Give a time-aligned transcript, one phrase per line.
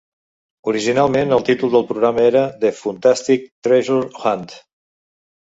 [0.71, 4.49] Originalment, el títol del programa era "The Funtastic Treasure Hunt".